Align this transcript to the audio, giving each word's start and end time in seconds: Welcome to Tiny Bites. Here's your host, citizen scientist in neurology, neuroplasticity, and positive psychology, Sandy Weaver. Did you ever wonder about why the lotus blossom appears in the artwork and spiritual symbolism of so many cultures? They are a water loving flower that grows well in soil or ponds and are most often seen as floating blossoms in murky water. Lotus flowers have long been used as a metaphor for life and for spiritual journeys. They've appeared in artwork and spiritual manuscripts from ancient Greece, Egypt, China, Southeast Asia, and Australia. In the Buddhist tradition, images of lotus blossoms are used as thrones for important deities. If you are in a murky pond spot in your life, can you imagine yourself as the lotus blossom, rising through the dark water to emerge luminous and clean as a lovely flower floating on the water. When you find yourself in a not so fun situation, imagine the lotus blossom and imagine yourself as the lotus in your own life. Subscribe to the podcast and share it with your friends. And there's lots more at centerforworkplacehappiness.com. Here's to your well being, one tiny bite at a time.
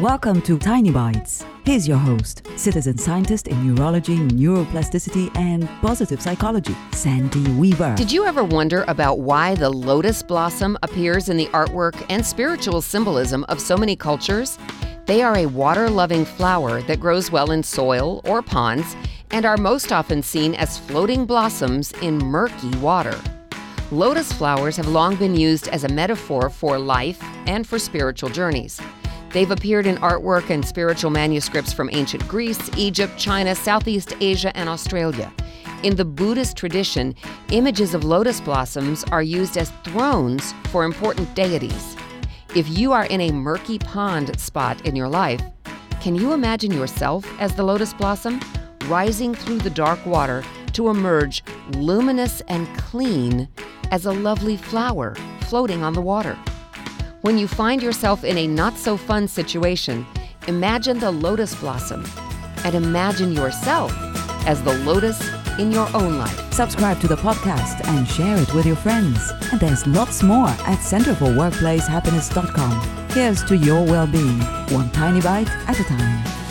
Welcome 0.00 0.42
to 0.42 0.58
Tiny 0.58 0.90
Bites. 0.90 1.42
Here's 1.64 1.88
your 1.88 1.96
host, 1.96 2.46
citizen 2.56 2.98
scientist 2.98 3.48
in 3.48 3.66
neurology, 3.66 4.18
neuroplasticity, 4.18 5.34
and 5.34 5.66
positive 5.80 6.20
psychology, 6.20 6.76
Sandy 6.92 7.50
Weaver. 7.52 7.94
Did 7.96 8.12
you 8.12 8.26
ever 8.26 8.44
wonder 8.44 8.84
about 8.88 9.20
why 9.20 9.54
the 9.54 9.70
lotus 9.70 10.22
blossom 10.22 10.76
appears 10.82 11.30
in 11.30 11.38
the 11.38 11.46
artwork 11.46 12.04
and 12.10 12.26
spiritual 12.26 12.82
symbolism 12.82 13.44
of 13.44 13.58
so 13.58 13.74
many 13.74 13.96
cultures? 13.96 14.58
They 15.06 15.22
are 15.22 15.38
a 15.38 15.46
water 15.46 15.88
loving 15.88 16.26
flower 16.26 16.82
that 16.82 17.00
grows 17.00 17.30
well 17.30 17.50
in 17.50 17.62
soil 17.62 18.20
or 18.26 18.42
ponds 18.42 18.94
and 19.30 19.46
are 19.46 19.56
most 19.56 19.92
often 19.92 20.22
seen 20.22 20.54
as 20.56 20.76
floating 20.76 21.24
blossoms 21.24 21.92
in 22.02 22.18
murky 22.18 22.68
water. 22.80 23.18
Lotus 23.90 24.30
flowers 24.30 24.76
have 24.76 24.88
long 24.88 25.16
been 25.16 25.34
used 25.34 25.68
as 25.68 25.84
a 25.84 25.88
metaphor 25.88 26.50
for 26.50 26.78
life 26.78 27.22
and 27.46 27.66
for 27.66 27.78
spiritual 27.78 28.28
journeys. 28.28 28.78
They've 29.32 29.50
appeared 29.50 29.86
in 29.86 29.96
artwork 29.96 30.50
and 30.50 30.64
spiritual 30.64 31.10
manuscripts 31.10 31.72
from 31.72 31.90
ancient 31.92 32.26
Greece, 32.28 32.70
Egypt, 32.76 33.18
China, 33.18 33.54
Southeast 33.54 34.14
Asia, 34.20 34.56
and 34.56 34.68
Australia. 34.68 35.32
In 35.82 35.96
the 35.96 36.04
Buddhist 36.04 36.56
tradition, 36.56 37.14
images 37.50 37.94
of 37.94 38.04
lotus 38.04 38.40
blossoms 38.40 39.04
are 39.04 39.22
used 39.22 39.58
as 39.58 39.70
thrones 39.84 40.52
for 40.70 40.84
important 40.84 41.34
deities. 41.34 41.96
If 42.54 42.68
you 42.68 42.92
are 42.92 43.04
in 43.06 43.20
a 43.20 43.32
murky 43.32 43.78
pond 43.78 44.38
spot 44.40 44.86
in 44.86 44.96
your 44.96 45.08
life, 45.08 45.42
can 46.00 46.14
you 46.14 46.32
imagine 46.32 46.72
yourself 46.72 47.26
as 47.40 47.54
the 47.54 47.62
lotus 47.62 47.92
blossom, 47.92 48.40
rising 48.86 49.34
through 49.34 49.58
the 49.58 49.70
dark 49.70 50.04
water 50.06 50.42
to 50.72 50.88
emerge 50.88 51.42
luminous 51.72 52.40
and 52.48 52.66
clean 52.78 53.48
as 53.90 54.06
a 54.06 54.12
lovely 54.12 54.56
flower 54.56 55.14
floating 55.42 55.82
on 55.82 55.92
the 55.92 56.00
water. 56.00 56.36
When 57.22 57.38
you 57.38 57.48
find 57.48 57.82
yourself 57.82 58.24
in 58.24 58.36
a 58.38 58.46
not 58.46 58.76
so 58.76 58.96
fun 58.96 59.26
situation, 59.26 60.06
imagine 60.46 60.98
the 60.98 61.10
lotus 61.10 61.54
blossom 61.54 62.04
and 62.64 62.74
imagine 62.74 63.32
yourself 63.32 63.92
as 64.46 64.62
the 64.62 64.74
lotus 64.78 65.20
in 65.58 65.72
your 65.72 65.88
own 65.94 66.18
life. 66.18 66.52
Subscribe 66.52 67.00
to 67.00 67.08
the 67.08 67.16
podcast 67.16 67.86
and 67.88 68.06
share 68.06 68.36
it 68.36 68.52
with 68.54 68.66
your 68.66 68.76
friends. 68.76 69.18
And 69.50 69.60
there's 69.60 69.86
lots 69.86 70.22
more 70.22 70.48
at 70.48 70.78
centerforworkplacehappiness.com. 70.78 73.08
Here's 73.10 73.42
to 73.44 73.56
your 73.56 73.84
well 73.84 74.06
being, 74.06 74.38
one 74.70 74.90
tiny 74.90 75.20
bite 75.20 75.48
at 75.66 75.80
a 75.80 75.84
time. 75.84 76.45